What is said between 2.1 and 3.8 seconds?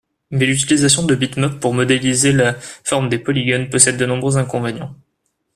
la forme des polygones